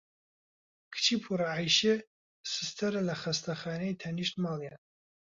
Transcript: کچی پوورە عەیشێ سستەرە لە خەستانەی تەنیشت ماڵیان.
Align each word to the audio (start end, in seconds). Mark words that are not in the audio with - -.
کچی 0.93 1.15
پوورە 1.23 1.47
عەیشێ 1.57 1.95
سستەرە 2.51 3.01
لە 3.09 3.15
خەستانەی 3.21 3.97
تەنیشت 4.01 4.35
ماڵیان. 4.43 4.79